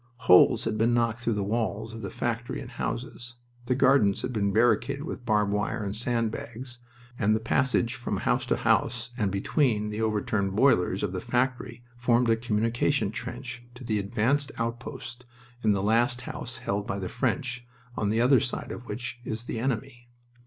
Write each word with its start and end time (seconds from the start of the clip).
Holes 0.25 0.65
had 0.65 0.79
been 0.79 0.95
knocked 0.95 1.19
through 1.21 1.33
the 1.35 1.43
walls 1.43 1.93
of 1.93 2.01
the 2.01 2.09
factory 2.09 2.59
and 2.59 2.71
houses, 2.71 3.35
the 3.65 3.75
gardens 3.75 4.23
had 4.23 4.33
been 4.33 4.51
barricaded 4.51 5.03
with 5.03 5.27
barbed 5.27 5.51
wire 5.51 5.83
and 5.83 5.95
sand 5.95 6.31
bags, 6.31 6.79
and 7.19 7.35
the 7.35 7.39
passage 7.39 7.93
from 7.93 8.17
house 8.17 8.47
to 8.47 8.55
house 8.57 9.11
and 9.15 9.29
between 9.29 9.91
the 9.91 10.01
overturned 10.01 10.55
boilers 10.55 11.03
of 11.03 11.11
the 11.11 11.21
factory 11.21 11.83
formed 11.97 12.31
a 12.31 12.35
communication 12.35 13.11
trench 13.11 13.63
to 13.75 13.83
the 13.83 13.99
advanced 13.99 14.51
outpost 14.57 15.23
in 15.61 15.71
the 15.73 15.83
last 15.83 16.21
house 16.21 16.57
held 16.57 16.87
by 16.87 16.97
the 16.97 17.07
French, 17.07 17.63
on 17.95 18.09
the 18.09 18.19
other 18.19 18.39
side 18.39 18.71
of 18.71 18.87
which 18.87 19.19
is 19.23 19.45
the 19.45 19.59
enemy. 19.59 20.09